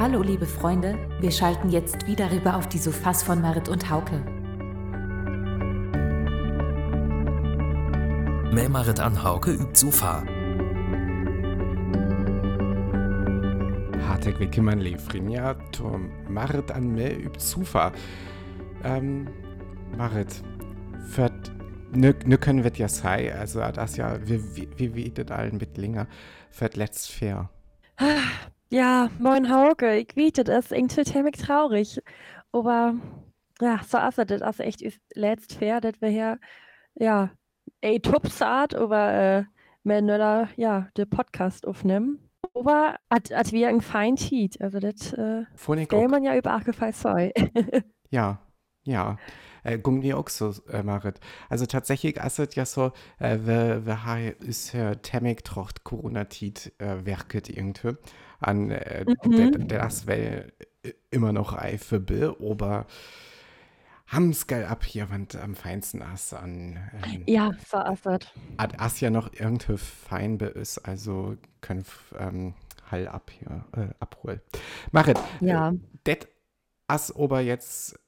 [0.00, 4.18] Hallo liebe Freunde, wir schalten jetzt wieder rüber auf die Sofas von Marit und Hauke.
[8.52, 10.24] Mehr Marit an Hauke übt Sofa.
[14.08, 17.92] Harteg Wickemann Lefrinja, Turm Marit an mehr übt Sofa.
[18.82, 19.28] Ähm,
[19.96, 20.42] Marit,
[21.08, 21.30] für
[21.92, 25.56] ne, ne können wir ja sei, also das ja, wie, wie, wie, wie das allen
[25.58, 26.08] mit länger,
[26.50, 27.48] für letzt fair.
[28.74, 32.02] Ja, moin Hauke, ich weet das, irgendwie ziemlich traurig.
[32.50, 32.96] Aber
[33.60, 36.40] ja, so ist das, das ist echt ist letzt fair, dass wir hier,
[36.96, 37.30] ja,
[37.82, 39.44] ey, Tupsart, aber äh,
[39.84, 42.28] Nöller, ja, den Podcast aufnehmen.
[42.52, 45.44] Aber at, at wir ein fein Tiet, also das äh,
[46.06, 46.10] auch.
[46.10, 47.32] man ja über Achgefall sei.
[48.10, 48.40] Ja,
[48.84, 49.18] ja.
[49.64, 51.18] Äh, gung mir auch so, äh, Marit.
[51.48, 56.74] Also tatsächlich ist es ja so, äh, wir, wir haben ist ja Temmig trocht Corona-Tit
[56.78, 57.96] äh, werket irgendwie
[58.46, 59.68] an, äh, Mhm.
[59.68, 62.86] das well äh, immer noch ei für Bill, aber
[64.06, 68.20] haben's geil ab hier, want am feinsten as an, ähm, Ja, so ist das.
[68.58, 71.84] ad as ja noch irgendwie fein ist, also können
[72.18, 72.54] ähm,
[72.90, 74.40] Hall ab hier, äh, abholen.
[74.92, 75.72] Marit, Ja.
[76.06, 76.28] det
[76.86, 77.98] as ober jetzt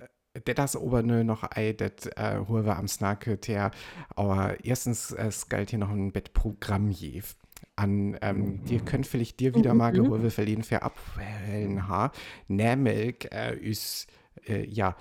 [0.47, 3.71] det as ober nö noch ei det äh, hohe wir am Snake der
[4.15, 7.37] aber erstens es galt hier noch ein Bettprogramm jef
[7.77, 10.05] an ähm, dir könnt vielleicht dir wieder mal Mhm.
[10.05, 12.11] gehohe verliehen für abwählen ha
[12.49, 14.07] nämlich äh, is
[14.47, 14.97] äh, ja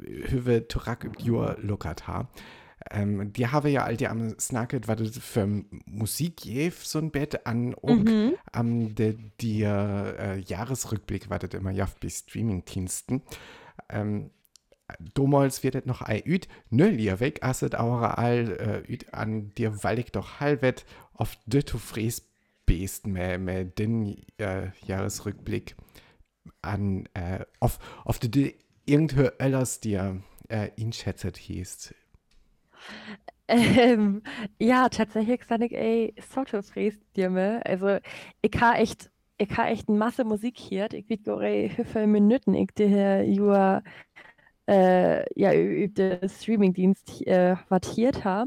[0.00, 2.28] höwe turak jur lockert ha
[2.90, 5.46] ähm, die habe ja all die am Snacket, was das für
[5.84, 8.34] Musik jef, so ein Bett an und Mhm.
[8.52, 13.22] am de, die äh, Jahresrückblick wartet immer ja bei Streamingdiensten.
[13.90, 14.30] Ähm,
[15.12, 18.56] Domals wird noch ei üt, nö, lier weg, asset aure all
[18.86, 20.86] äh, üt an dir, weil ich doch halbet
[21.18, 22.22] auf de to fries
[22.64, 25.76] best mehr, mehr den äh, Jahresrückblick
[26.62, 28.54] an äh, auf, auf de, de
[28.86, 31.94] irgendhö Öllers dir äh, inschätzet hieß.
[33.48, 34.22] Ähm,
[34.58, 37.60] ja, tatsächlich kann ich ey Sotto fräst dir me.
[37.64, 37.98] Also,
[38.42, 40.92] ich ha echt, ich ha echt eine Masse Musik hier.
[40.92, 43.82] Ich wie viele Minuten ich der Jura,
[44.68, 48.46] äh, ja, über den Streamingdienst, äh, wartiert ha.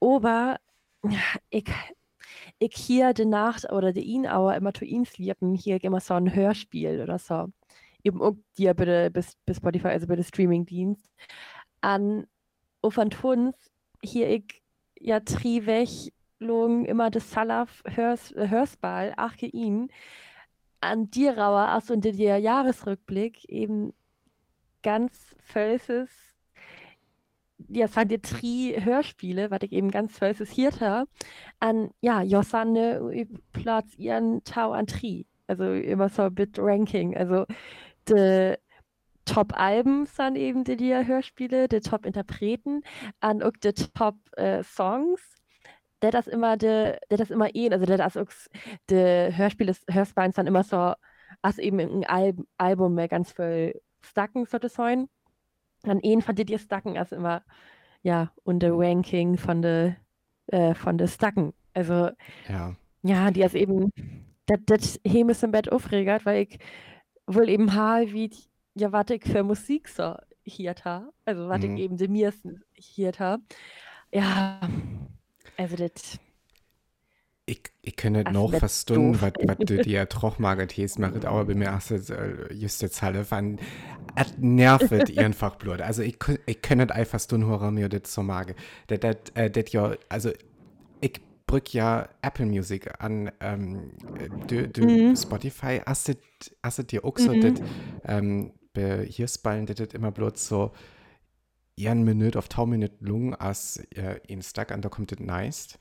[0.00, 0.58] Aber,
[1.50, 1.64] ich,
[2.58, 6.14] ich hier die Nacht oder die ihn aber immer zu ihnen liepen, hier immer so
[6.14, 7.48] ein Hörspiel oder so.
[8.04, 11.14] Eben auch dir bitte bis, bis Spotify, also der Streamingdienst.
[11.80, 12.26] An
[12.82, 13.54] Ofan Tuns
[14.02, 14.62] hier ich
[14.98, 19.90] ja trieweg lung immer das Salaf Hörs, äh, Hörsball, ach ihn,
[20.80, 23.94] an dir rauer, ach so, und der Jahresrückblick eben
[24.82, 26.10] ganz fölses,
[27.68, 31.08] es waren die drei Hörspiele, was ich eben ganz hier habe,
[31.60, 33.00] an, ja, Josanne
[33.52, 37.46] Platz ihren Tau an Tri, also immer so ein bit Ranking, also
[38.08, 38.56] de
[39.24, 42.82] Top-Alben sind eben die, die Hörspiele, die Top-Interpreten,
[43.20, 45.20] an auch die Top-Songs.
[46.02, 48.26] Der das immer, der, der das immer eh, also der das auch,
[48.90, 50.94] die Hörspiele, Hörspiele sind immer so,
[51.42, 55.08] als eben ein Al Album mehr ganz viel Stacken sollte sein.
[55.82, 57.42] Dann einen von die, die Stacken als immer,
[58.02, 59.96] ja, und der Ranking von der,
[60.48, 61.54] äh, von der Stacken.
[61.74, 62.10] Also,
[62.48, 62.76] Ja.
[63.02, 63.90] ja, die ist eben,
[64.46, 66.58] das, das Heim im Bett aufregert, weil ich
[67.26, 68.30] wohl eben habe, wie,
[68.74, 71.12] ja, was ich für Musik so hier habe.
[71.24, 71.76] Also, was Mhm.
[71.76, 73.42] ich eben dem meisten hier habe.
[74.12, 74.60] Ja,
[75.56, 76.18] also, das,
[77.46, 81.72] Ich, ich könnte noch verstehen, was was du dir trochmaget hast, Marit, aber bei mir
[81.72, 83.58] hast du äh, just jetzt Halle van,
[84.16, 85.80] es nervt einfach Blut.
[85.82, 88.56] Also ich, ich könnte einfach verstehen, warum mir das so mag.
[88.88, 90.30] Das, das, äh, das ja, also
[91.00, 93.92] ich brück ja Apple Music an, ähm,
[94.48, 95.16] du, du Mhm.
[95.16, 96.14] Spotify, hast du,
[96.84, 97.36] dir auch so, Mhm.
[97.36, 97.54] das,
[98.04, 100.72] ähm, bei hier spallen, das immer bloß so,
[101.78, 105.78] ein Minute auf 10 Minuten lang als äh, in Stack an, da kommt das nice.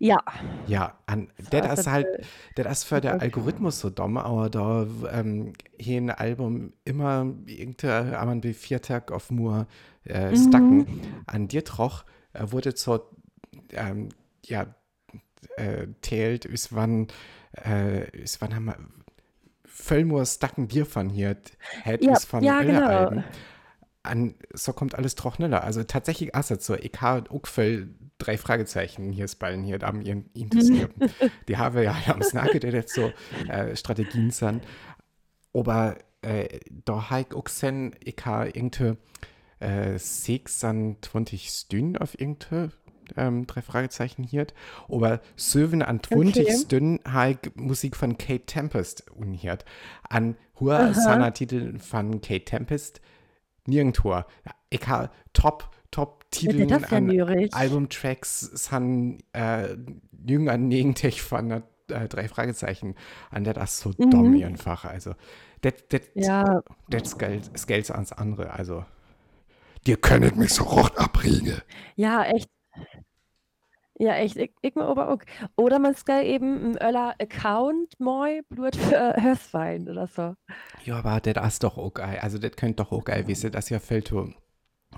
[0.00, 0.22] Ja.
[0.64, 2.10] Ja, an, So das ist das, halt,
[2.54, 3.22] das ist für der.
[3.22, 9.10] Algorithmus so dumm, aber da ähm, hier ein Album immer irgendein am bei vier Tag
[9.12, 9.66] auf Mur
[10.04, 10.36] äh, Mhm.
[10.36, 10.86] stacken.
[11.26, 12.04] An dir troch
[12.34, 13.08] äh, wurde so,
[13.72, 14.10] ähm,
[14.44, 14.74] ja,
[15.56, 17.08] äh, teilt, ist wann,
[17.64, 18.78] äh, ist wann haben wir
[19.66, 21.36] Völlmur stacken Bier von hier,
[21.82, 22.86] hält Ja, ist von ja, alle genau.
[22.86, 23.24] Alben.
[24.02, 25.64] An, so kommt alles troch schneller.
[25.64, 27.46] Also tatsächlich es so, ich habe auch
[28.18, 30.92] drei Fragezeichen hier spallen hier am ihren interessiert.
[31.48, 33.12] Die haben ja am Snake, der jetzt so
[33.48, 34.64] äh, Strategien sind.
[35.52, 38.96] Aber äh, da habe ich auch gesehen, ich habe irgendwie
[39.60, 42.70] äh, 26 Stunden auf irgendwie
[43.16, 44.46] ähm, drei Fragezeichen hier.
[44.88, 46.56] Aber Söven an 20 Okay.
[46.56, 49.64] Stunden halt Musik von Kate Tempest unhiert.
[50.08, 53.00] An hoher Sana-Titel von Kate Tempest
[53.66, 54.22] nirgendwo.
[54.70, 57.52] Ich habe top, top Ja, Titel das ist ja an nürig.
[57.52, 59.76] Albumtracks san äh,
[60.26, 62.94] jünger an 90 von der, äh, drei Fragezeichen
[63.30, 64.10] an der das so Mhm.
[64.10, 64.84] dumm einfach.
[64.84, 65.14] Also,
[65.62, 65.72] das
[66.14, 66.62] Ja,
[67.18, 67.50] Geld,
[67.90, 68.50] ans andere.
[68.52, 68.84] Also,
[69.86, 71.62] dir könnet mich so rot abriegen.
[71.96, 72.48] ja, echt.
[74.00, 74.36] Ja, echt.
[74.36, 75.18] Ich, ich mir aber auch.
[75.56, 80.34] Oder man skal eben einen Öller Account moi blut für Hörswein oder so.
[80.84, 82.18] Ja, aber das ist doch geil.
[82.20, 83.50] Also, das könnte doch auch geil wissen.
[83.52, 84.32] Das ja zu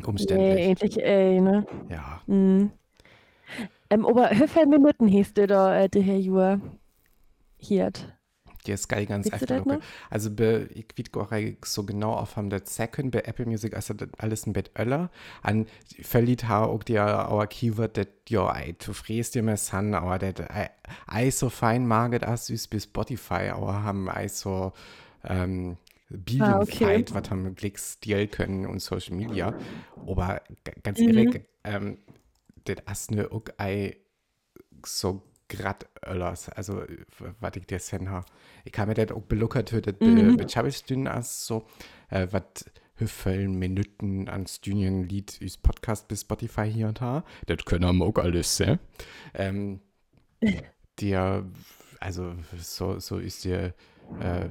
[0.07, 0.55] umständlich.
[0.55, 1.67] Nee, eigentlich, ey, ne?
[1.89, 2.21] Ja.
[2.27, 2.71] Mhm.
[3.91, 6.61] Ähm, aber wie viele Minuten hieß du da, äh, der Herr Jur?
[7.59, 8.07] Hiert.
[8.67, 9.81] Die ist geil ganz ihr einfach.
[10.11, 13.95] Also, be, ich weiß nicht so genau auf haben das Second bei Apple Music, also
[13.95, 15.11] das alles ein Bett öller.
[15.43, 15.67] An
[16.03, 20.19] verliert ha auch die our Keyword, das ja, ei, du fräst dir mehr Sun, aber
[20.19, 20.71] das ei,
[21.07, 24.73] ei so fein maget as süß bis Spotify, aber haben ei so,
[25.25, 25.79] ähm,
[26.11, 27.05] Billion Ah, okay.
[27.13, 29.55] Was haben Klicks deal können und Social Media.
[30.07, 30.43] Aber
[30.83, 31.07] ganz Mhm.
[31.09, 31.99] ehrlich, ähm,
[32.65, 33.43] das ist ne auch
[34.85, 36.49] so grad öllers.
[36.49, 36.83] Also,
[37.41, 38.25] was ich dir sen ha.
[38.65, 40.37] Ich habe mir das auch beluckert, das Mhm.
[40.37, 41.67] be Chabelstün als so,
[42.09, 42.65] äh, was
[42.97, 47.25] hüffeln Minuten an Studienlied üs Podcast bis Spotify hier und da.
[47.47, 48.79] Das können wir auch alles, ne?
[49.35, 49.81] Ähm,
[51.01, 51.45] der,
[51.99, 53.75] also, so, so ist der,
[54.19, 54.49] äh,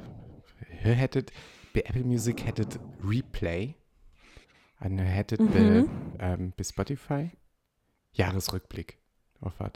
[0.83, 1.31] ihr hättet,
[1.73, 3.75] bei Apple Music hättet Replay.
[4.81, 5.89] Und ihr hättet bei, Mhm.
[6.19, 7.31] ähm, bei Spotify
[8.13, 8.97] Jahresrückblick.
[9.41, 9.71] Auf was?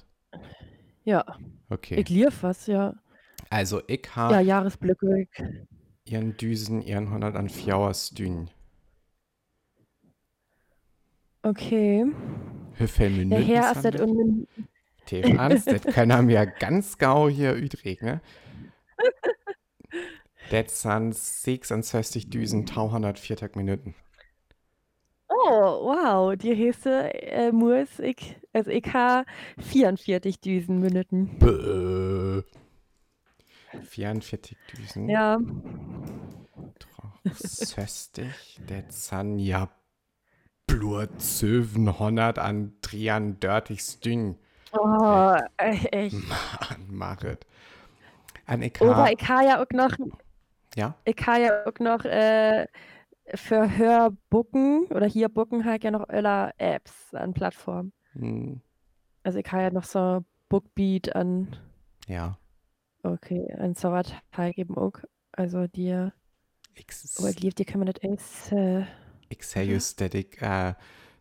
[1.04, 1.24] Ja,
[1.70, 1.96] Okay.
[2.00, 2.96] ich lief was, ja.
[3.50, 5.28] also, ich Ja, habe Jahresblöcke.
[6.06, 8.50] ihren Düsen, ihren 104 Stühn.
[11.42, 12.06] Okay.
[12.78, 14.48] Wie viele Der Herr ist das un
[15.06, 18.22] Tev Ernst, das können wir ganz gau hier ütregen, ne?
[20.54, 23.96] Das sind 66 Düsen, 104 Minuten.
[25.28, 29.26] Oh, wow, die Hesse äh, muss ich, also ich habe
[29.58, 31.40] 44 Düsen Minuten.
[31.40, 32.44] Bäh.
[33.82, 35.10] 44 Düsen.
[35.10, 35.40] Ja,
[37.24, 39.72] 60, das sind ja
[40.68, 43.40] Blut 700 an Trian
[43.80, 44.38] Stüng.
[44.74, 46.16] oh, äh, echt.
[46.16, 47.48] Mann, Marit.
[48.46, 49.96] An ich Aber ich habe ja auch noch,
[50.76, 52.68] ja, ich habe ja auch noch äh,
[53.36, 57.94] für Hörbucken oder hier Bucken halt ja noch öller Apps an Plattformen.
[58.14, 58.62] hm,
[59.24, 61.56] Also ich habe ja noch so Bookbeat an,
[62.08, 62.38] ja,
[63.04, 64.94] okay, an so was halt eben auch.
[65.32, 68.86] Also die, aber ich lieb, die kann man nicht alles, äh,
[69.30, 70.74] ich sehe dass ich, äh,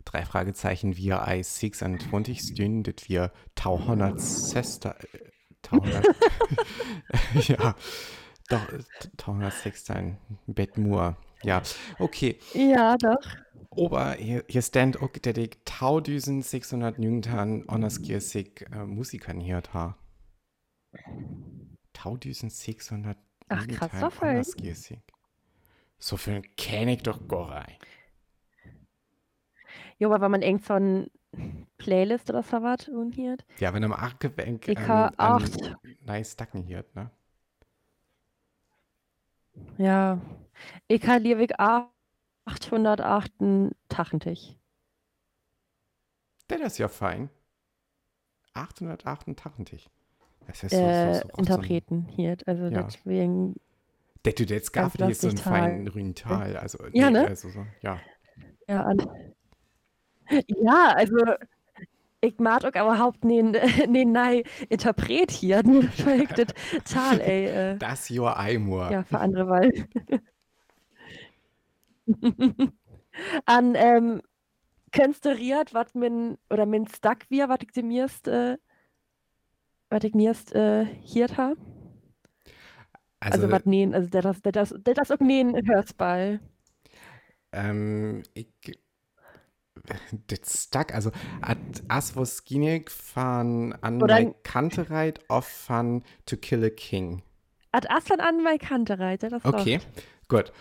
[0.05, 5.31] drei Fragezeichen wir i 26 Stünd, das wir 200 Sester, äh,
[5.63, 6.09] 200,
[7.47, 7.75] ja,
[8.53, 8.83] doch, äh,
[9.17, 10.17] 216
[10.47, 11.61] Bettmur, ja,
[11.99, 12.37] okay.
[12.53, 13.19] ja, doch.
[13.75, 19.97] Aber hier, hier stand auch, dass ich 1600 Jüngtan Onnerskiersig äh, Musikern hier ha.
[21.95, 23.17] 1600
[23.49, 24.41] Ach, krass, so viel.
[25.97, 27.79] So viel kenne ich doch gar nicht.
[29.97, 31.09] Jo, aber wenn man irgend so ein
[31.77, 33.45] Playlist oder so was unhiert.
[33.59, 35.75] Ja, wenn am Arkebank Ich ähm, ha an acht.
[36.05, 37.09] nice Dacken hier, ne?
[39.77, 40.19] Ja.
[40.87, 43.31] Ich habe Liebig 808
[43.89, 44.57] Tachentich.
[46.49, 47.29] Der ist ja fein.
[48.53, 49.89] 808 Tachentich.
[50.47, 52.37] Das ist so, Äh, so, so, so Interpreten hier.
[52.45, 52.83] Also Ja.
[52.83, 53.55] deswegen.
[54.25, 56.55] Der tut jetzt gar hier so einen feinen grünen Tal.
[56.57, 57.27] Also, Ja, nee, ne?
[57.27, 57.99] Also so, ja.
[58.67, 58.97] Ja, an.
[60.47, 61.17] Ja, also.
[62.23, 65.61] Ich mag auch überhaupt nicht den nein Interpret hier.
[65.67, 66.47] Nur verrücktes
[66.85, 67.47] Tal, ey.
[67.47, 68.85] Äh, Das Jahr Eimur.
[68.87, 69.71] ja, für andere Wahl.
[73.45, 74.21] An ähm,
[74.95, 78.57] konstruiert, was min oder min stuck wir, was ich dir mirst, äh,
[79.89, 81.53] was ich mirst äh, hier ha.
[83.19, 86.39] Also, Also, was nähen, also der das, der das, der das auch nähen Hörsball.
[87.51, 88.49] ähm, ich.
[90.27, 91.11] Das stuck, also,
[91.41, 91.57] at
[91.89, 96.69] as was Ginek von an Oder my ein- Kante reit off von To Kill a
[96.69, 97.21] King.
[97.73, 99.43] Ad Aslan an meine Kante reite, das.
[99.43, 99.79] Okay,
[100.29, 100.53] gut.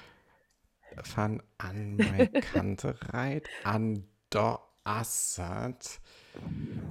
[1.04, 6.00] Von an my Kante reit an do Assad.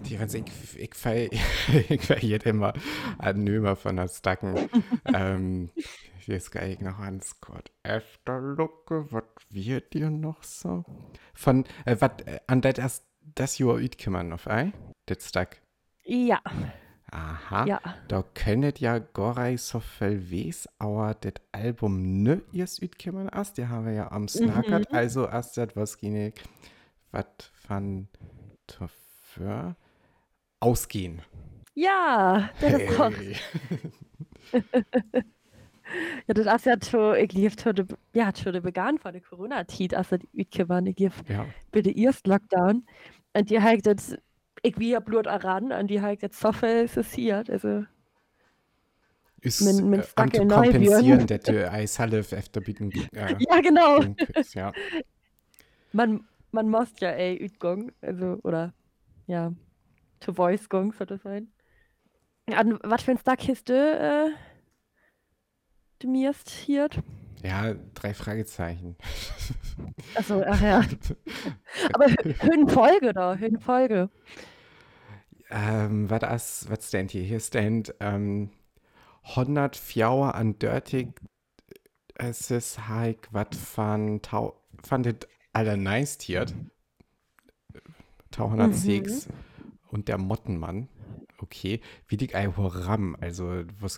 [0.06, 1.30] Die, wenn ich, ich, ver,
[1.90, 2.74] ich verliert immer
[3.18, 4.70] an Nömer von der Stacken.
[5.14, 5.70] ähm,
[6.28, 9.12] jetzt gehe ich noch an Scott Efterlucke.
[9.12, 10.84] Was wird dir noch so?
[11.34, 14.74] Von, äh, was, äh, an das, das Jahr üt kümmern noch, ei?
[15.06, 15.62] das Stück.
[16.04, 16.42] Ja,
[17.12, 17.66] Aha.
[17.66, 17.82] ja.
[18.08, 23.58] Da könnet ja nicht so viel weiß, aber das Album ne erst utkommen ist.
[23.58, 24.90] Die haben wir ja am Snackert.
[24.90, 24.98] Mhm.
[24.98, 26.32] Also erst das was gine,
[27.12, 27.26] was
[27.68, 28.08] von
[28.66, 29.76] dafür
[30.62, 31.22] ausgehen.
[31.74, 32.98] Ja, das ist.
[32.98, 33.36] Hey.
[36.28, 40.10] Ja, das ist ja schon, ich lief de, ja, schon de vor der Corona-Zeit, als
[40.10, 41.46] das utgewann, ich lief ja.
[41.72, 42.86] bei der ersten Lockdown.
[43.34, 44.18] Und die hat jetzt,
[44.62, 47.86] ich wie Blut ran, und die hat jetzt so viel cessiert, also.
[49.42, 53.60] Ist Mit- mit äh, am zu kompensieren, dass du Eis Halef öfter bieten äh, Ja,
[53.62, 54.00] genau.
[54.34, 54.72] kannst, ja.
[55.94, 58.74] Man, man muss ja ey utgehen, also, oder,
[59.26, 59.52] ja,
[60.20, 61.52] to voice gehen, soll das sein.
[62.54, 64.30] An was für ein Stack hast du, äh,
[66.50, 66.90] hier?
[67.44, 68.96] Ja, drei Fragezeichen.
[70.16, 70.84] Achso, ach ja.
[71.94, 72.06] Aber
[72.40, 74.10] Höhenfolge da, Höhenfolge.
[75.50, 77.24] ähm, was das, was steht hier?
[77.24, 78.52] Hier steht ähm,
[79.24, 81.20] 100 Fjauer an Dirtig.
[82.16, 83.48] Es ist halt, was
[84.84, 86.46] fandet alle nice hier.
[88.30, 89.28] Tau 106
[89.90, 90.90] und der Mottenmann.
[91.40, 93.98] Okay, wie die Horam, also was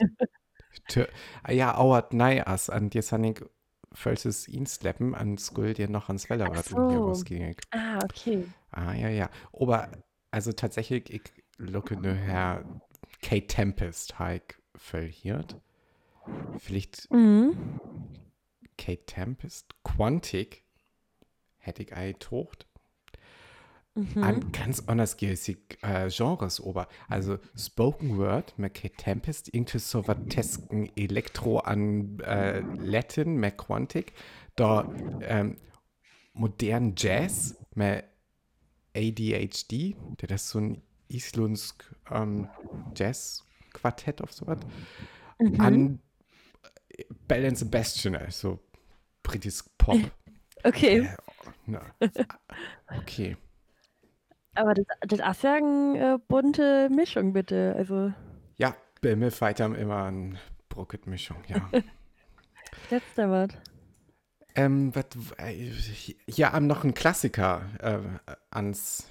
[0.18, 0.43] ah
[1.50, 3.44] ja, auert nei as, an dir sanik,
[3.92, 7.24] falls ihn slappen, an Skull dir noch ans Weller Ach wat und hier so.
[7.70, 8.48] Ah, okay.
[8.70, 9.30] Ah, ja, ja.
[9.52, 9.88] Aber,
[10.30, 11.22] also tatsächlich, ich
[11.58, 12.64] lucke nur her
[13.22, 15.56] Kate Tempest, Hike verhiert.
[16.58, 17.56] Vielleicht Mhm.
[18.76, 20.64] Kate Tempest, Quantic,
[21.58, 22.66] hätte ich ei tocht.
[23.96, 24.24] Mhm.
[24.24, 25.16] An ganz anders
[25.82, 26.88] äh, Genres ober.
[27.08, 34.12] Also Spoken Word Kate Tempest, irgendwie so was Tesken Elektro an äh, Latin mit Quantic.
[34.56, 34.88] Da
[35.22, 35.58] ähm,
[36.32, 38.04] modern Jazz mit
[38.96, 42.48] ADHD, der das so ein islundsk ähm,
[42.96, 44.58] Jazz-Quartett auf sowas.
[45.38, 45.60] Mhm.
[45.60, 45.98] An
[46.88, 48.58] äh, Balance Sebastian, also
[49.22, 49.98] britisch Pop.
[50.66, 51.16] Okay, Äh,
[51.66, 51.82] na,
[52.98, 53.36] okay.
[54.54, 57.74] Aber das, das ist ja eine äh, bunte Mischung, bitte.
[57.76, 58.12] Also,
[58.56, 60.36] Ja, mir weiter immer eine
[60.68, 61.68] Brocket-Mischung, ja.
[62.90, 63.50] letzter was.
[64.54, 65.70] ähm, wat, äh,
[66.26, 69.08] ja, am noch ein Klassiker äh, ans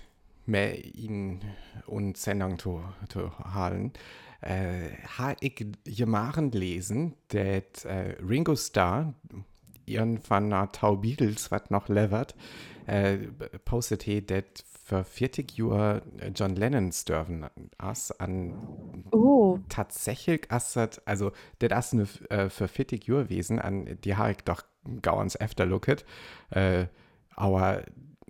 [0.48, 1.42] ihn
[1.86, 3.94] und Sendung zu, zu halen.
[4.42, 9.14] Äh, ha ich jemaren lesen, dat äh, Ringo Starr
[9.86, 12.36] irgendwann nach Tau Beatles, was noch levert,
[12.86, 13.18] äh,
[13.64, 16.02] postet he, dat für 40 Jahre
[16.36, 17.46] John Lennon sterben
[17.78, 18.54] as an
[19.12, 24.38] Oh, tatsächlich das, also das eine, äh, für 40 Jahre gewesen, an die habe ich
[24.44, 24.64] doch
[25.02, 26.06] gauens öfter looket.
[26.50, 26.88] Äh,
[27.36, 27.84] aber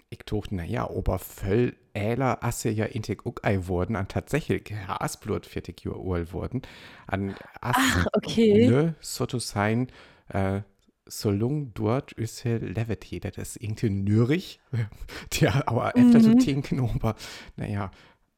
[0.10, 5.48] ich dachte, naja, aber voll äler asse ja intig auch ei wurden, an tatsächlich Asblut
[5.48, 6.62] 40 Jahre alt wurden.
[7.08, 7.32] An
[7.62, 8.68] As ach, okay.
[8.68, 9.88] ne, so zu sein,
[10.30, 10.62] äh,
[11.06, 14.60] so lang dort ist Levity, das ist irgendwie nürig,
[15.42, 16.40] der aber öfter so Mhm.
[16.40, 17.16] tinken, aber
[17.56, 17.92] naja,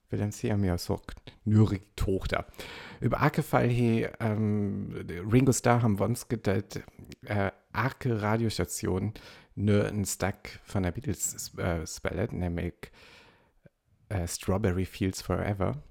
[0.09, 0.99] will dann sehen mir so
[1.43, 2.47] nürig Tochter.
[3.01, 4.93] Über Arkefall hier, ähm,
[5.31, 6.81] Ringo Starr haben wir uns gedacht,
[7.25, 9.13] äh, Arke Radiostation
[9.55, 12.73] nur ein Stack von der Beatles äh, spellet, nämlich
[14.09, 15.81] äh, Strawberry Fields Forever.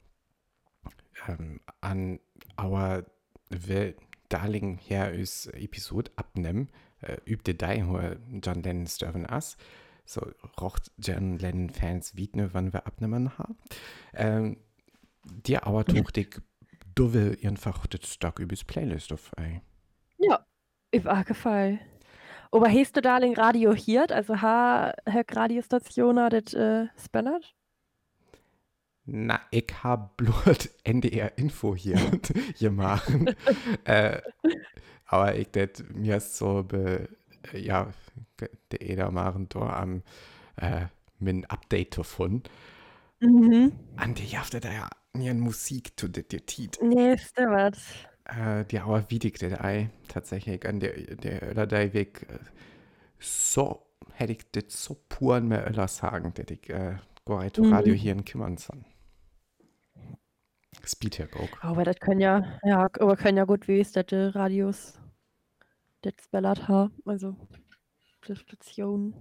[1.28, 2.20] Ähm, an
[2.60, 3.04] our
[4.28, 6.68] Darling her is Episode abnehmen,
[7.00, 7.98] äh, übte da wo
[8.42, 9.56] John Lennon sterben ass.
[10.06, 10.26] So
[10.60, 13.56] rocht John Lennon Fans wietne, wann wir abnehmen haben.
[14.12, 14.58] Ähm,
[15.24, 16.40] dir aber tucht ich
[16.94, 19.60] du will einfach das Stock übers Playlist auf ey.
[20.18, 20.44] Ja,
[20.92, 21.80] jeden Fall.
[22.50, 24.08] Aber hast du Darling Radio hier?
[24.10, 27.54] Also, ha, Herr Radiostation das äh, spannend?
[29.06, 31.98] Na, ich hab bloß NDR Info hier
[32.58, 33.12] gemacht.
[33.84, 34.20] äh,
[35.06, 37.08] aber ich det mir ist so be,
[37.52, 37.90] ja,
[38.70, 40.02] der Eder machen da am
[40.56, 40.86] äh,
[41.18, 42.42] min Update davon.
[43.20, 43.72] Mhm.
[43.96, 46.78] An die jafte da ja mir Musik zu det dir Tiet.
[46.82, 47.78] Nee, stimmt.
[48.24, 52.38] Äh, die aber wiedig der Ei tatsächlich an der der Öller der Weg äh,
[53.18, 56.96] so hätte ich das so pur mehr Öller sagen, der ich äh,
[57.26, 57.72] gar Mhm.
[57.72, 58.56] Radio hier in Kimmern
[60.74, 60.86] san.
[60.86, 61.62] Speed hier auch.
[61.62, 64.98] Aber das können ja, ja, aber können ja gut wissen, dass die Radios
[66.02, 66.94] das spellert haben.
[67.04, 67.36] Also,
[68.28, 69.14] die Station.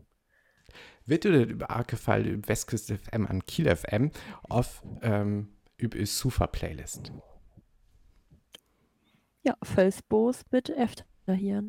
[1.05, 4.11] Wird dir das über Arkefall über Westküste FM an Kiel FM
[4.43, 7.11] auf ähm, über die Sufa-Playlist?
[9.43, 11.63] Ja, Felsbos mit öfter hier.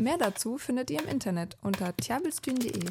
[0.00, 2.90] Mehr dazu findet ihr im Internet unter tjabelstühn.de.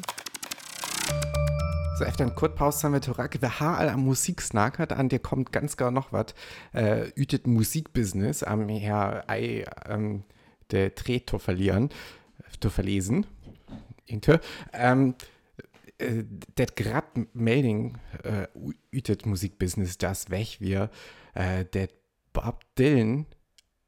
[1.98, 5.50] So efter en kort pause haben wir wir haben alle Musik snackert an, dir kommt
[5.50, 6.26] ganz gar noch was,
[6.72, 10.22] äh, ütet Musikbusiness am her ei ähm,
[10.70, 11.88] der Dreh zu verlieren,
[12.60, 13.26] zu verlesen.
[14.06, 14.38] Irgendwie.
[14.72, 15.16] Ähm,
[15.98, 16.22] äh,
[16.54, 18.46] das grad Melding äh,
[18.92, 20.90] ütet Musikbusiness das weg wir,
[21.34, 21.88] äh, der
[22.32, 23.26] Bob Dylan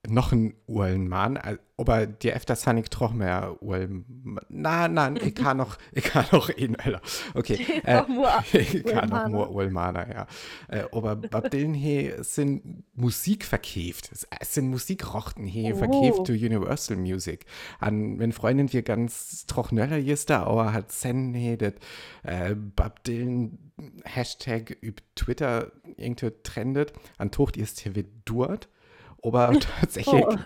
[0.09, 1.39] noch ein Uhlenmann,
[1.77, 4.39] aber die öfters habe ich doch mehr Uhlen.
[4.49, 7.03] Na, nein, ich kann noch, ich kann noch ihn, Alter.
[7.35, 7.83] Okay.
[7.85, 8.03] Äh,
[8.53, 10.27] ich kann noch nur Uhlmaner, ja.
[10.69, 14.11] Äh, aber Bob Dylan he sind Musik verkäft.
[14.13, 15.77] Es sind Musikrochten he oh.
[15.77, 17.45] verkäft zu Universal Music.
[17.79, 21.75] An, wenn Freundin wir ganz trochnöller ist da, aber hat sen he das
[22.23, 23.73] äh, Bob Dylan
[24.05, 26.93] Hashtag über Twitter irgendwie trendet.
[27.19, 28.69] An Tocht ist hier wird dort
[29.23, 30.37] aber tatsächlich oh.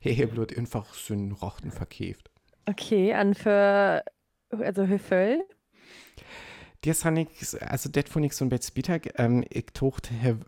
[0.00, 2.30] hier wird einfach so ein Rochten verkäft.
[2.66, 4.02] Okay, an für,
[4.50, 4.88] also?
[6.82, 10.38] Das habe ich, also das fand ich so ein bisschen später, ähm, ich tochte,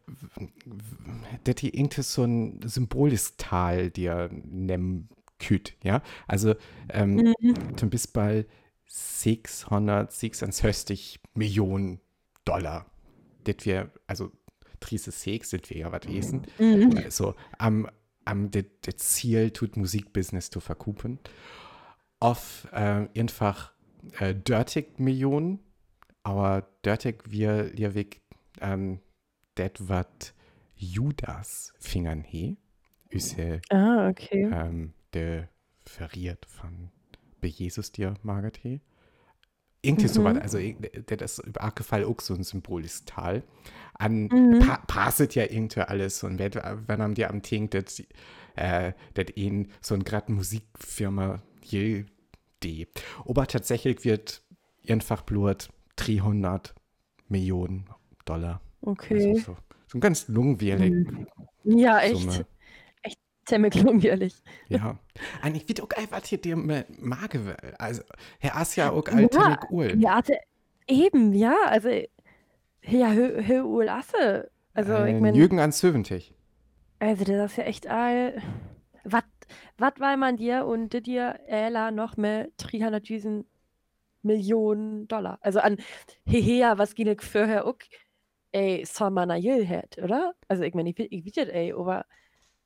[1.44, 6.02] dass hier irgendwie so ein symbolisches Tal dir nehmen küt, ja.
[6.26, 6.54] Also,
[6.90, 7.76] ähm, mhm.
[7.76, 8.44] du bist bei
[8.86, 12.00] 666 Millionen
[12.44, 12.84] Dollar.
[13.44, 14.30] Das wir, also
[14.80, 16.42] Trice Sex sind wir ja was wesen.
[16.58, 16.96] Mhm.
[17.04, 17.88] Also am,
[18.24, 21.18] am de, de Ziel tut Musikbusiness zu verkupen.
[22.20, 23.72] Auf äh, einfach
[24.18, 25.60] äh, Dirtig Millionen,
[26.22, 28.20] aber Dirtig wir Lierweg
[28.60, 29.00] ähm,
[29.56, 30.34] det wat
[30.74, 32.56] Judas Fingern he.
[33.10, 34.50] Üse, ah, okay.
[34.52, 35.48] Ähm, der
[35.84, 36.90] verriert von
[37.40, 38.80] bei Jesus dir Margaret he.
[39.82, 40.12] Irgendwie mhm.
[40.12, 40.58] so was, also
[41.06, 43.42] das ist über Fall auch so ein symbolisches Tal.
[43.94, 44.58] An mhm.
[44.60, 46.52] pa passet ja irgendwie alles und wenn,
[46.86, 48.02] wenn am dir am Tink, dass
[48.56, 52.04] äh, das ihn so ein gerade Musikfirma je
[52.62, 52.88] die.
[53.24, 54.42] Aber tatsächlich wird
[54.88, 56.74] einfach blut 300
[57.28, 57.86] Millionen
[58.24, 58.60] Dollar.
[58.82, 59.30] Okay.
[59.30, 59.56] Also so,
[59.86, 60.92] so ein ganz lungwierlig.
[60.92, 61.26] Mhm.
[61.64, 62.20] Ja, echt.
[62.20, 62.46] Summe
[63.46, 64.42] ziemlich langweilig.
[64.68, 64.98] Ja.
[65.40, 68.02] Eigentlich wird auch einfach hier die Mage, also
[68.38, 69.94] Herr Asja auch ja, Ul.
[69.98, 70.20] Ja,
[70.88, 71.88] eben, ja, also
[72.82, 74.50] ja, Hö Ul Asse.
[74.74, 75.36] Also äh, ich meine.
[75.36, 76.34] Jürgen an 70.
[76.98, 78.42] Also das ist ja echt all.
[79.04, 79.24] Was
[79.78, 83.44] was weil man dir und dir Äla noch mehr 300
[84.22, 85.38] Millionen Dollar.
[85.40, 85.78] Also an
[86.26, 87.78] Hehe, was ging vorher auch,
[88.52, 90.34] ey, soll man a hat, oder?
[90.48, 92.04] Also ich meine, ich, ich weiß ey, aber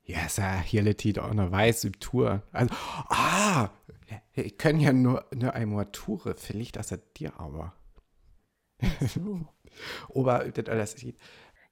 [0.05, 2.43] ja, ist ja hier liegt auch eine weiße Tour.
[2.53, 2.75] Also,
[3.09, 3.71] ah,
[4.33, 7.75] ich kann ja nur, nur einmal Tour, vielleicht das er dir aber.
[9.01, 9.47] So.
[10.15, 11.17] aber das alles sieht.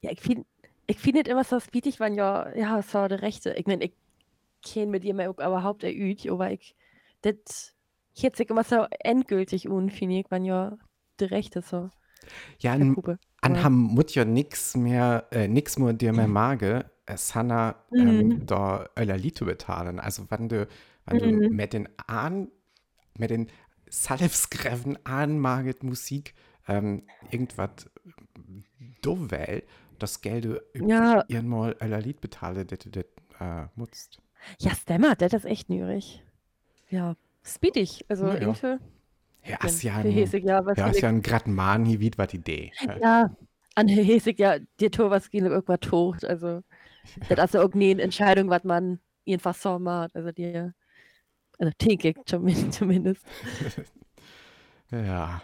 [0.01, 0.45] Ja, ich finde
[0.87, 3.53] ich find immer so spietig, wenn ja, ja, so der Rechte.
[3.55, 3.93] Ich meine, ich
[4.63, 6.75] kenne mit dir mehr überhaupt erüt, aber ich,
[7.21, 7.75] das,
[8.15, 10.79] ich hätte immer so endgültig unfindig, wenn ja
[11.21, 11.91] der Rechte so.
[12.59, 12.97] Ja, an,
[13.43, 18.47] an haben Mut ja nix mehr, äh, nix mehr dir mehr Mage, Sanna ähm, mhm.
[18.47, 19.99] da öller Lied bezahlen.
[20.01, 20.69] Also wenn du,
[21.07, 21.41] wenn mhm.
[21.41, 22.49] du mit den an
[23.17, 23.49] mit den
[23.91, 26.35] Salfsgräven anmaget Musik
[26.67, 27.91] ähm, irgendwas
[29.03, 29.63] do well,
[29.99, 31.25] das Geld du ja.
[31.29, 33.05] irgendwann öller Lied bezahlen, das du das
[33.41, 34.21] äh, nutzt.
[34.61, 36.23] Ja, Stemmer, das ist echt nürig.
[36.91, 38.05] Ja, speedig.
[38.09, 38.79] Also ja, irgendwie.
[39.45, 42.73] Ja, ist ja ein, ja, ist ja ein grad Mani, wie was Idee.
[43.01, 43.35] Ja,
[43.75, 46.63] an Hesig, ja, dir Tor was ging irgendwas tot, also
[47.29, 50.15] das ist irgendwie eine Entscheidung, was man einfach so macht.
[50.15, 50.71] Also die,
[51.59, 53.25] also täglich zumindest.
[54.91, 55.43] ja.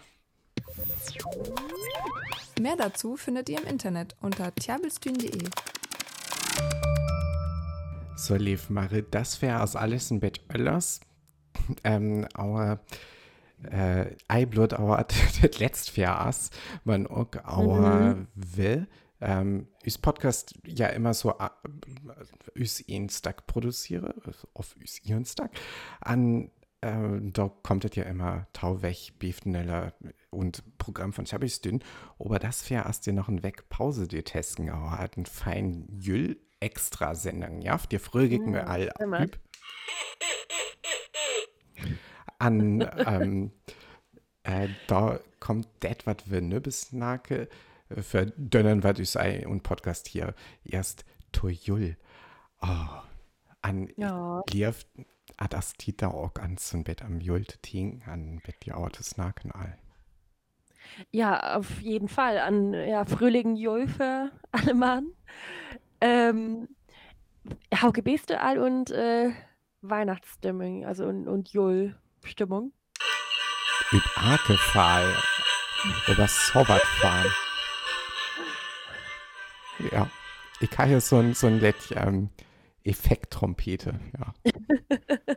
[2.60, 5.48] Mehr dazu findet ihr im Internet unter tjabelstün.de.
[8.16, 11.00] So, lief Marie, das wäre aus alles ein Bett Öllers.
[11.82, 12.80] Ähm, aber
[13.70, 15.06] äh, Eiblut, aber
[15.42, 16.32] das letzte Jahr,
[16.84, 18.28] man auch, aber mhm.
[18.34, 18.86] will
[19.20, 21.48] ähm, ist Podcast ja immer so äh,
[22.56, 24.14] üs Instag produziere,
[24.54, 25.50] auf üs Instag.
[26.00, 26.50] An
[26.84, 29.94] äh, da kommt es ja immer Tauwech, Beefneller
[30.30, 31.82] und Programm von Schabisdün.
[32.18, 35.88] Aber das wäre erst dir noch ein Weg Pause dir testen, aber hat einen feinen
[35.98, 37.76] Jüll extra Sendung, ja?
[37.90, 39.38] Dir frögigen wir all üb.
[42.38, 43.52] An ähm,
[44.42, 47.48] äh, da kommt das, was wir nübbesnake
[48.02, 51.96] verdönnen, was ich sei und Podcast hier erst Toyul.
[52.62, 53.02] Oh,
[53.62, 54.42] an ja.
[54.50, 54.86] lief
[55.38, 59.52] hat das Tita auch an zum Bett am Jult ting an Bett die Autos naken
[59.52, 59.78] all.
[61.10, 62.38] Ja, auf jeden Fall.
[62.38, 65.08] An ja, fröhlichen Jul für alle Mann.
[66.00, 66.68] Ähm,
[67.74, 69.32] Hauke Beste all und äh,
[69.82, 72.72] Weihnachtsstimmung, also und, und Jul-Stimmung.
[73.92, 75.14] Üb Arkefall
[76.08, 77.30] über Sobat fahren.
[79.92, 80.08] Ja.
[80.60, 82.30] Ich kann hier so ein, so ein Let, ähm,
[82.84, 84.34] Effekttrompete, ja.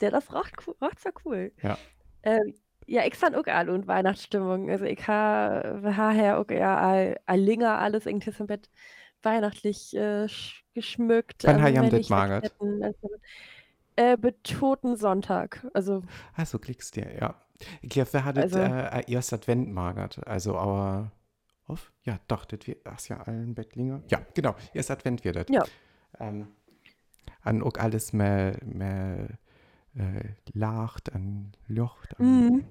[0.00, 1.52] Der, das raucht, raucht so cool.
[1.62, 1.76] Ja.
[2.22, 2.54] Ähm,
[2.86, 4.70] ja, ich fand auch alle und Weihnachtsstimmung.
[4.70, 8.70] Also ich habe her auch ja all, all alles irgendwie so Bett
[9.22, 11.44] weihnachtlich äh, sch- geschmückt.
[11.44, 12.52] Wann ähm, haben das magert?
[12.60, 13.10] Also,
[13.94, 15.66] Äh, betoten Sonntag.
[15.74, 16.02] Also
[16.34, 17.34] Ah, so klickst dir, ja.
[17.82, 21.12] Ich glaube, wir hatten Also- äh, erst Advent magert, also aber
[21.72, 21.92] auf?
[22.04, 24.02] Ja, doch, das wird, ach ja, allen Bettlinger.
[24.08, 25.46] Ja, genau, erst Advent wird das.
[25.48, 25.64] Ja.
[26.20, 26.48] Ähm,
[27.42, 29.38] an auch alles mehr, mehr
[29.94, 32.18] äh, lacht, an Locht.
[32.18, 32.64] An, Mhm.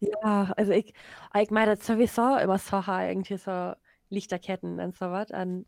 [0.00, 0.94] Ja, also ich,
[1.38, 3.72] ich meine das sowieso immer so irgendwie so
[4.08, 5.30] Lichterketten und so was.
[5.30, 5.66] An,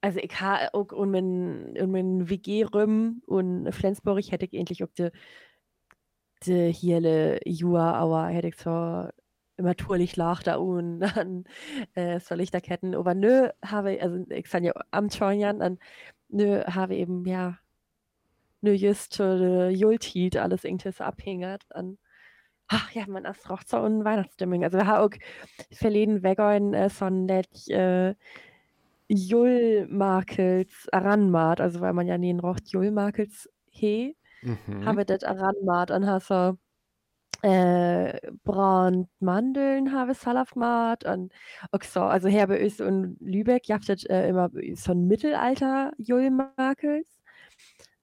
[0.00, 4.90] also ich habe auch und mein, und mein WG-Rüm und Flensburg hätte ich endlich auch
[4.98, 5.10] die,
[6.44, 9.08] die hele Jua, aber hätte ich so
[9.58, 11.44] immer turlich lacht da und dann
[11.94, 12.94] äh, so Lichterketten.
[12.94, 15.78] Aber nö, habe ich, also ich kann ja am Schonjan, an
[16.28, 17.58] nö, habe eben, ja,
[18.62, 21.98] nö, just die Jultit alles irgendwie so abhängert an
[22.68, 24.64] Ach ja, man, das raucht so in Weihnachtsstimmung.
[24.64, 25.16] Also wir haben auch
[25.72, 28.14] verleden Wegoin äh, so ein net äh,
[29.08, 34.86] Julmarkels Aranmat, also weil man ja nie raucht Julmarkels he, Mhm.
[34.86, 36.30] habe das Aranmat an hast
[37.42, 41.32] äh, Brand Mandeln habe Salafmat und
[41.82, 47.20] so, also Herbe ist und Lübeck jaftet äh, immer so ein Mittelalter Julmarkels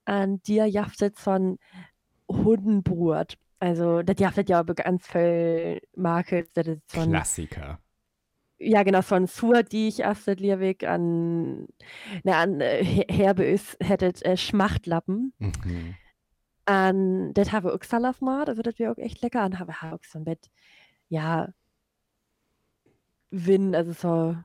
[0.08, 1.58] und dir jaftet so ein
[2.30, 3.38] Hundenbrot.
[3.60, 7.80] Also, das jaftet ja ganz viel Markels, das ist so ein, Klassiker.
[8.58, 11.67] ja genau, so ein Sur, die ich erst Liewig an,
[12.24, 15.34] na, an äh, Her- Herbe ist, hättet äh, Schmachtlappen.
[15.39, 15.95] Mhm.
[16.67, 19.45] Und das habe ich auch Salafmat, also das wäre auch echt lecker.
[19.45, 20.49] Und habe ich auch so ein Bett,
[21.10, 21.49] ja,
[23.32, 24.36] Win, also so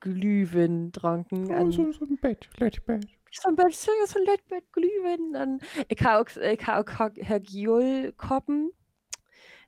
[0.00, 1.50] Glühwein tranken.
[1.52, 3.06] Oh, so, so ein Bett, Lettbett.
[3.30, 5.36] so ein Bett, so ein Lettbett Glühwein.
[5.36, 8.72] Und ich habe auch, ich habe auch Herr Giul koppen.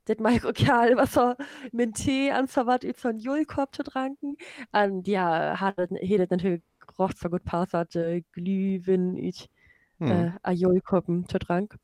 [0.06, 1.34] Das mache ich gerne, was so
[1.70, 4.36] mit Tee an so was, so ein Julkopf zu tranken.
[4.72, 6.62] Und ja, hat das hat natürlich
[6.98, 9.48] roch so gut passt, äh, Glühwein, ich.
[10.10, 11.76] Äh, a Julkoppen zu trank.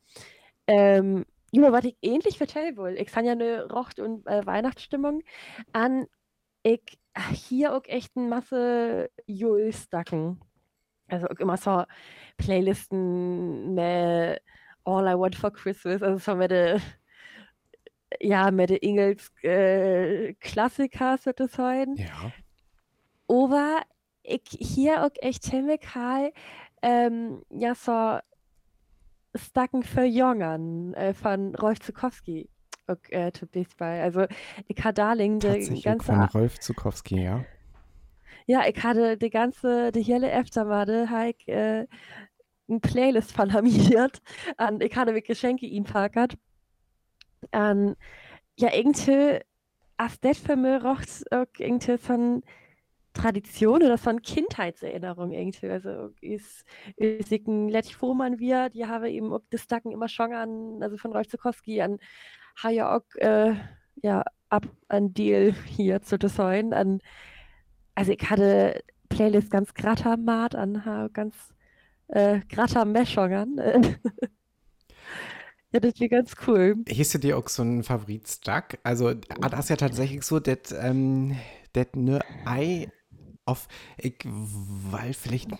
[0.67, 5.23] Ähm, ja, was ich ähnlich vertellen will, ich kann ja eine Rocht- und äh, Weihnachtsstimmung
[5.73, 6.05] an,
[6.63, 6.99] ich
[7.31, 10.39] hier auch echt eine Masse Julstacken.
[11.07, 11.83] Also auch immer so
[12.37, 14.41] Playlisten mit
[14.83, 16.79] All I Want for Christmas, also so mit der,
[18.19, 21.95] ja, mit der Ingels äh, Klassiker sozusagen.
[21.95, 22.31] Ja.
[23.27, 23.81] Aber
[24.23, 26.31] ich hier auch echt chemikal,
[26.81, 28.19] ähm, ja, so
[29.35, 32.49] Stacken für Jongern äh, von Rolf Zukowski.
[33.09, 33.45] Äh, zu
[33.77, 34.01] bei.
[34.01, 34.25] Also,
[34.67, 37.45] ich hatte Darling, die ganze, von Rolf Zukowski, ja.
[38.47, 41.85] ja, ich hatte die ganze, die hele Eftermade, halt, äh,
[42.67, 44.21] ein Playlist von Hamiliert.
[44.57, 46.35] Und ich hatte mit Geschenke ihn packert.
[47.51, 47.95] Und
[48.57, 49.39] ja, irgendwie,
[49.97, 52.43] als das für mich rocht auch irgendwie von
[53.13, 55.69] Tradition oder von Kindheitserinnerung irgendwie.
[55.69, 57.31] Also ist, ist
[57.69, 61.27] Lettich Fohmann wir, die habe eben auch das Dacken immer schon an, also von Rolf
[61.27, 61.99] Zukowski an,
[62.95, 63.55] auch, äh,
[64.01, 66.73] ja, ab an Deal hier zu designen.
[66.73, 66.99] An,
[67.95, 71.35] also ich hatte Playlist ganz gratamat an, ganz
[72.07, 72.39] äh,
[73.59, 73.81] äh.
[75.71, 76.77] ja, das wäre ganz cool.
[76.87, 78.79] Hieß dir auch so ein Favoritstack?
[78.83, 81.35] Also, ah, das ist ja tatsächlich so, dass ähm,
[81.73, 82.91] das ne Ei
[83.49, 85.51] auf, ich, weil vielleicht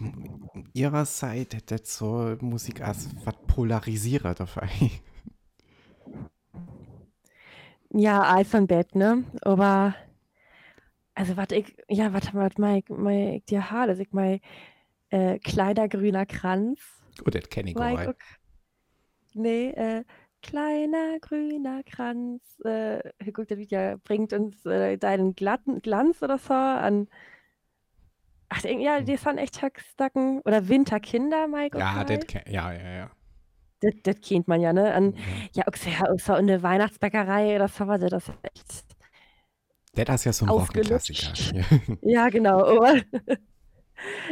[0.74, 4.92] ihrerseits das so Musik als was polarisiert auf Ei.
[7.92, 8.22] Ja,
[8.68, 9.24] Bett, ne?
[9.42, 9.96] Aber,
[11.16, 14.40] also, was ich, ja, was was mein, mein, dir habe, also ich mein,
[15.10, 16.80] äh, kleiner grüner Kranz.
[17.26, 17.82] Oh, das kenne ich auch.
[17.82, 18.08] Like, ei.
[18.08, 18.40] ok-
[19.34, 20.04] nee, äh,
[20.42, 23.02] kleiner grüner Kranz, äh,
[23.34, 27.08] guck, das Lied ja, bringt uns äh, deinen glatten Glanz oder so an.
[28.50, 30.42] Ach, ja, die sind echt Textdacken.
[30.42, 31.78] Oder Winterkinder, Mike.
[31.78, 33.12] Ja, das ja, ja, ja.
[33.82, 34.94] Das, das kennt man ja, ne?
[34.94, 35.16] An,
[35.54, 35.64] Ja.
[35.68, 38.86] okay, ja, so eine Weihnachtsbäckerei oder so, das ist echt.
[39.94, 40.50] Das ist ja so ein.
[40.50, 41.34] Rockenklassiker.
[42.02, 42.84] Ja, genau.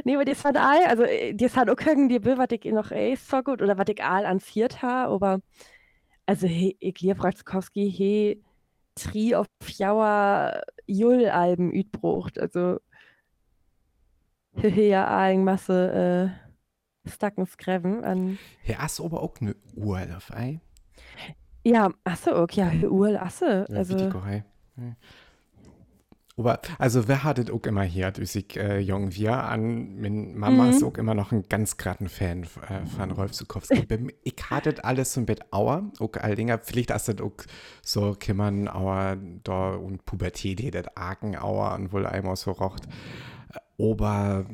[0.05, 3.15] Nee, aber das hat all, also äh, das hat auch irgendwie, was ich noch eh
[3.15, 5.39] so gut oder was ich all anziert habe, aber
[6.25, 8.43] also he, ich lieb Ratzkowski, he
[8.95, 12.79] tri auf Jauer Jul-Alben übrucht, also
[14.63, 16.33] ja all Masse
[17.05, 20.59] äh, Stacken skreven an, Ja, hast du aber auch eine Uhr auf Ei?
[21.63, 24.43] ja, achso, okay, ja, Uhl, asse, Ja, also, Gorei.
[26.39, 30.69] Aber, also wer hattet auch immer hier, ich äh, jung wir an, mein Mama Mhm.
[30.69, 33.87] ist auch immer noch ein ganz gratten Fan äh, von Rolf Zukowski.
[34.23, 37.33] Ich hattet alles so ein bisschen Auer, auch Aldinger, vielleicht ist das auch
[37.81, 42.87] so kümmern Auer da und Pubertät, die das Argen Auer und wohl einmal so rocht.
[43.77, 44.45] Aber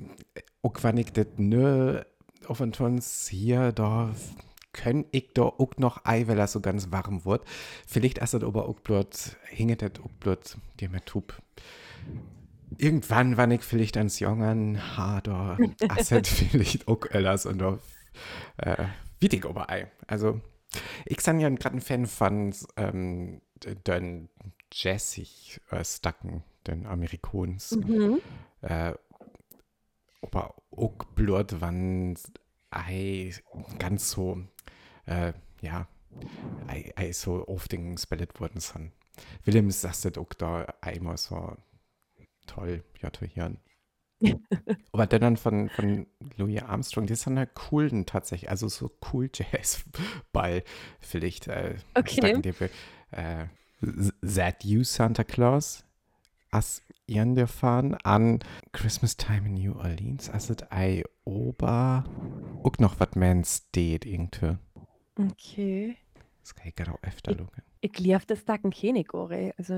[0.62, 2.02] auch wenn ich das nö
[2.48, 4.14] auf und uns hier da
[4.74, 7.46] können ich da auch noch ei, weil er so ganz warm wird.
[7.88, 11.36] Vielleicht ist das aber auch bloß, hinget das auch bloß, die mir tut.
[12.80, 17.78] Irgendwann, wenn ich vielleicht ans Jungen ha, da das vielleicht auch alles und da
[18.58, 18.86] äh,
[19.20, 19.92] wie ich aber ei.
[20.08, 20.42] Also,
[21.06, 23.42] ich bin ja gerade ein Fan von ähm,
[23.88, 24.30] den
[24.74, 25.84] Jazzig äh,
[26.68, 28.20] den Amerikons Mhm.
[28.62, 28.94] äh,
[30.22, 32.18] aber auch blöd, wann
[32.72, 33.34] ei
[33.78, 34.42] ganz so,
[35.06, 35.88] äh, ja,
[36.68, 38.92] ei, ei so oft Dingen spellet worden sind.
[39.44, 41.56] Willem sagt das auch da einmal so
[42.48, 43.60] toll, ja, zu hören.
[44.94, 49.30] aber der dann von, von Louis Armstrong, die sind halt coolen tatsächlich, also so cool
[49.36, 50.64] Jazzball
[51.00, 51.48] vielleicht.
[51.48, 52.22] Äh, Okay.
[52.22, 52.54] sagen die,
[53.12, 53.48] äh,
[54.22, 55.84] That You Santa Claus?
[56.54, 58.38] As ihren der fahren an
[58.74, 62.04] Christmas Time in New Orleans, also ei ober
[62.64, 64.60] auch noch was man steht irgendwie.
[65.18, 65.98] Okay.
[66.42, 67.50] Das kann ich gerade auch öfter schauen.
[67.82, 69.56] Ich lief das Dacken König, ore.
[69.58, 69.78] Also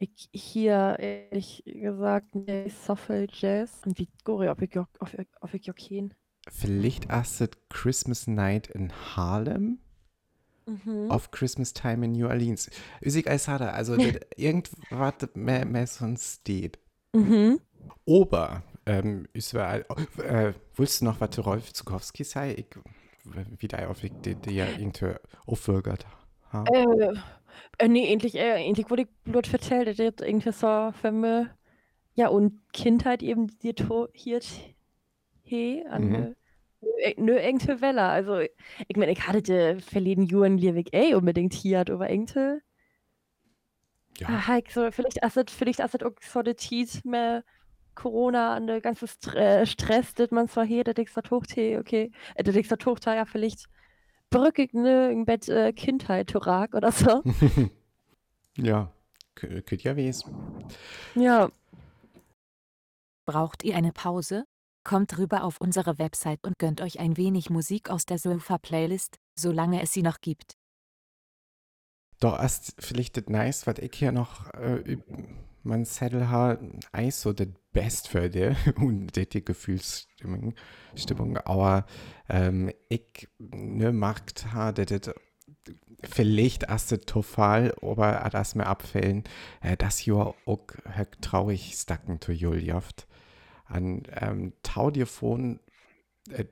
[0.00, 3.82] ich, ich hier ehrlich gesagt, ne, so viel Jazz.
[3.86, 6.04] Und wie gore, ob ich ob ich, ob ich.
[6.48, 9.78] Vielleicht es Christmas Night in Harlem
[10.68, 11.10] Mhm.
[11.10, 12.70] auf Christmas Time in New Orleans.
[13.00, 13.26] Üsig
[13.60, 13.94] er, also
[14.36, 16.78] irgendwas mehr, mehr sonst steht.
[17.14, 17.60] Mhm.
[18.04, 19.86] Ober, ähm, ist wer,
[20.18, 22.54] äh, willst du noch was zu Rolf Zukowski sei?
[22.54, 22.66] Ich,
[23.60, 25.14] wieder auf die, ja irgendwie
[25.46, 26.06] aufwürgert.
[26.72, 27.14] Äh,
[27.78, 31.46] äh, nee, endlich, äh, endlich wurde ich bloß vertellt, dass das irgendwie so für mich,
[32.14, 33.74] ja, und Kindheit eben die
[34.12, 34.40] hier
[35.42, 36.34] he an Mhm.
[37.16, 38.02] Nö irgendwie Welle.
[38.02, 42.60] Also, ich meine, ich hatte die verleden Juren Liewig ey unbedingt hier, aber irgendwie,
[44.18, 44.28] Ja.
[44.28, 47.44] ah, halt so, vielleicht ist das, vielleicht ist das auch so die Zeit mehr
[47.94, 52.12] Corona an der ganze äh, Stress, das man so hier, dass ich so hochte, okay,
[52.34, 53.66] äh, dass ich so hochte, ja, vielleicht
[54.30, 57.22] brückig, ne, im Bett äh, Kindheit, Turak oder so.
[58.56, 58.92] ja,
[59.34, 60.32] K- könnte ja wesen.
[61.14, 61.48] Ja.
[63.24, 64.44] Braucht ihr eine Pause?
[64.88, 69.82] Kommt rüber auf unsere Website und gönnt euch ein wenig Musik aus der Sofa-Playlist, solange
[69.82, 70.56] es sie noch gibt.
[72.20, 74.96] Da ist vielleicht das nice, was ich hier noch äh,
[75.62, 80.54] mein Zettel habe, eins so das Best für dir und die die Gefühlsstimmung,
[80.94, 81.84] Stimmung, aber
[82.30, 83.92] ähm, ich ne
[84.54, 85.14] habe, das
[86.02, 89.24] vielleicht ist das total, aber das mir abfällen,
[89.60, 90.66] äh, das Jahr auch
[91.20, 93.07] traurig stacken zu Juljaft.
[93.68, 95.60] An ähm, Taudirphon,
[96.30, 96.44] äh,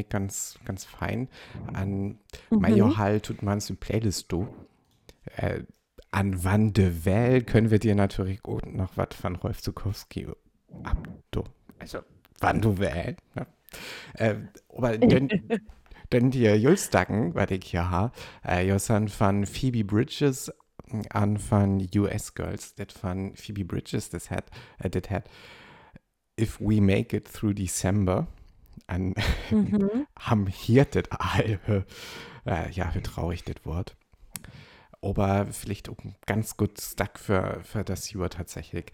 [0.00, 1.28] ich ganz, ganz fein.
[1.72, 2.18] An
[2.50, 4.48] Majo Hall tut man so Playlist du.
[5.36, 5.62] Äh,
[6.10, 10.26] an wann de Well können wir dir natürlich auch noch was von Rolf Zukowski
[10.82, 10.96] ab.
[11.30, 11.44] Du.
[11.78, 12.00] Also,
[12.40, 13.16] wann du wähl.
[13.34, 13.46] Ne?
[14.14, 14.34] Äh,
[14.74, 15.28] aber denn,
[16.12, 18.12] denn die Julstacken, was ich hier habe,
[18.44, 20.52] äh, ja sind von Phoebe Bridges
[21.10, 22.74] an von US Girls.
[22.74, 25.28] Das von Phoebe Bridges, das hat, äh, das hat
[26.40, 28.26] If We Make It Through December
[28.86, 29.14] an
[29.50, 30.06] Mhm.
[30.90, 31.84] das Albe.
[32.46, 33.94] Äh, ja, wie traurig das Wort.
[35.02, 38.86] Aber vielleicht auch ganz gut Stack für, für das Jahr tatsächlich.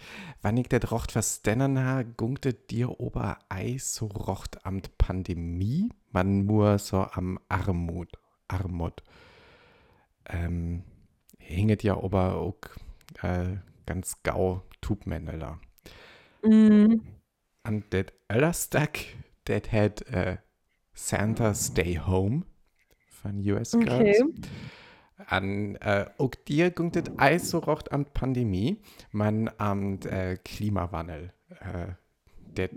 [0.42, 6.46] Wann ich das rocht verstennen habe, gunkte dir ober Eis so rocht am Pandemie, man
[6.46, 8.10] nur so am Armut.
[8.48, 9.02] Armut.
[10.26, 10.82] Ähm,
[11.44, 12.56] hinget ja ober auch
[13.22, 15.60] äh, ganz gau Tubmänneler.
[16.42, 17.02] Mhm.
[17.66, 18.98] Und das Öllerstack,
[19.44, 20.36] das hat äh,
[20.92, 22.42] Santa Stay Home
[23.08, 23.86] von US Okay.
[23.86, 24.22] Girls.
[25.26, 31.32] An äh, auch dir gungt das Eis so rocht am Pandemie, man am äh, Klimawandel.
[31.60, 31.92] Äh,
[32.60, 32.68] äh,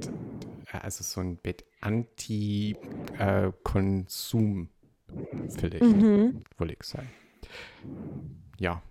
[0.72, 4.70] also so ein Bit Anti-Konsum,
[5.50, 6.44] vielleicht, Mhm.
[6.58, 7.10] wohl ich sagen.
[8.58, 8.82] Ja.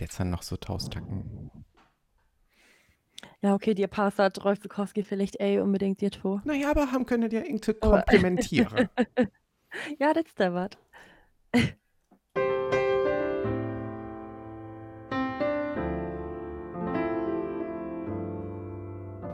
[0.00, 1.50] Jetzt dann noch so Taustacken.
[3.40, 6.40] Ja, okay, dir passt hat Rolf Zukowski vielleicht ey unbedingt dir to.
[6.44, 8.88] Naja, aber haben können ja irgendwie komplementieren.
[9.98, 10.70] Ja, das ist der was.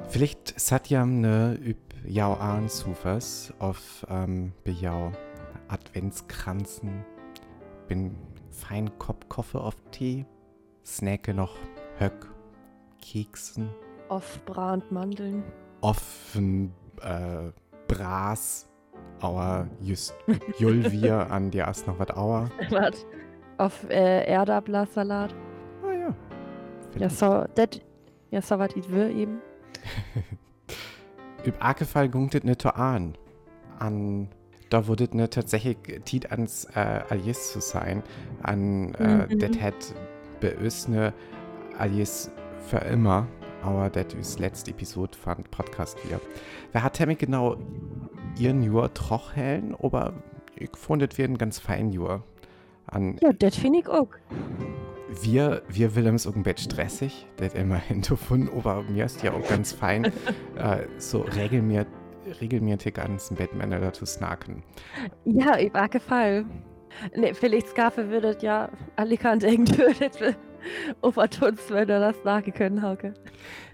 [0.09, 5.13] Vielleicht Satyam ne üb Jau an Sufers auf ähm, Bejau
[5.67, 7.05] Adventskranzen.
[7.89, 8.17] Bin
[8.59, 10.27] fein Kopf Koffe auf Tee.
[10.85, 11.55] Snacke noch
[11.99, 12.27] Höck,
[13.03, 13.69] Keksen,
[14.09, 15.43] Auf Brandmandeln.
[15.83, 17.51] offen äh,
[17.89, 18.69] Bras,
[19.21, 20.15] aber just
[20.59, 22.49] Julvier an die erst noch was Auer.
[22.71, 23.07] Was?
[23.59, 25.35] Auf äh, Erdablassalat.
[25.85, 26.15] Ah ja.
[26.99, 27.81] Ja, so, das.
[28.31, 29.39] Ja, so was ich will eben.
[31.47, 33.17] Üb Akefall gungt nicht to an.
[33.79, 34.29] An
[34.71, 38.03] da wurde ne tatsächlich Tiet ans äh, Alias zu sein.
[38.43, 39.39] An äh, Mhm.
[39.39, 39.95] das hat
[40.41, 41.13] bei uns ne
[42.69, 43.27] für immer.
[43.63, 46.21] Aber das ist letzte Episode von Podcast wieder.
[46.73, 47.57] Wer hat nämlich genau
[48.39, 50.13] ihren Jur trochhellen, aber
[50.55, 52.23] ich fand, das wäre ein ganz fein Jur.
[52.87, 54.09] An Ja, das finde ich auch.
[55.23, 60.05] wir, wir Willems irgendwie stressig, das immerhin davon, aber mir ist ja auch ganz fein,
[60.57, 61.89] äh, so regelmäßig,
[62.41, 64.63] regelmäßig ans Batman dazu snacken.
[65.25, 66.63] Ja, ich war gefallen.
[67.15, 70.35] Ne, vielleicht Skafe würdet ja Alicante irgendwie
[71.03, 73.15] Obertons, wenn er das sagen können, Hauke.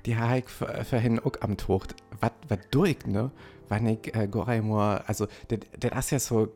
[0.05, 1.95] Die habe ich vor- vorhin auch am Tocht.
[2.21, 3.31] Was durch, ne?
[3.69, 6.49] Wann ich äh, Goraimor, also, das das ist ja so,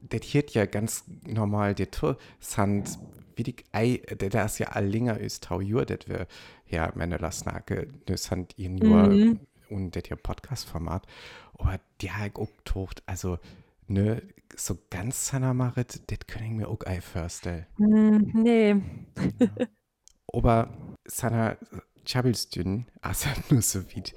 [0.00, 2.98] das hielt ja ganz normal, der Tour, Sand,
[3.36, 6.26] wie die Ei, das ist ja all länger ist, tau Jur, das wir,
[6.68, 9.40] ja, Menela snacke, das sind ihn nur, Mhm.
[9.72, 11.06] Und das hier Podcast-Format.
[11.58, 13.38] Aber die habe ich auch tocht, also,
[13.86, 14.22] ne,
[14.56, 17.66] so ganz Sanna Marit, das kann ich mir auch ei vorstellen.
[17.76, 18.76] Hm, nee.
[20.32, 21.56] Aber Sana
[22.04, 24.14] Chabelstün, also nur so weit.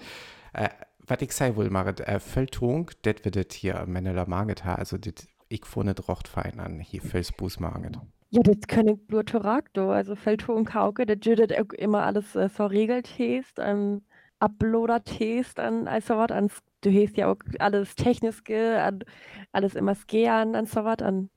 [0.54, 0.70] Äh,
[1.08, 5.28] was ich sei wohl mache, äh, Feldtung, das wird das hier Menela Marget also das
[5.48, 8.00] ich vorne drocht fein an, hier Felsbus Marget.
[8.32, 12.50] Ja, das kann ich nur Torakto, also Feldto und Kauke, das jüdet immer alles äh,
[12.50, 14.02] so regelt hast, an
[14.40, 16.50] Uploader hast, an also was, an
[16.82, 19.04] du hast ja auch alles Technische, an
[19.52, 21.30] alles immer Skean, an so was, an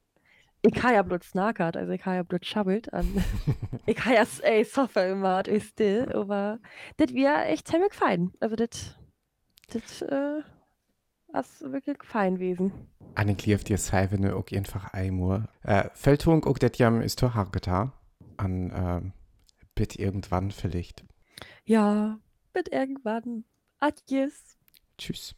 [0.63, 3.07] ich habe ja bloß snackert, also ich habe ja bloß schabbelt, an
[3.87, 6.59] ich habe ja ey, Software immer, ist still, aber
[6.97, 8.97] das wäre echt ziemlich fein, also das,
[9.73, 10.43] das, äh,
[11.39, 12.73] ist wirklich fein gewesen.
[13.15, 15.49] An den Klief dir sei, wenn du auch einfach einmal.
[15.63, 17.93] Äh, Feldtung, auch das jam ist doch hargeta.
[18.37, 19.13] An, ähm,
[19.75, 21.05] bitte irgendwann vielleicht.
[21.65, 22.19] Ja,
[22.59, 23.45] mit irgendwann.
[23.79, 24.59] Adios.
[24.99, 25.35] Tschüss.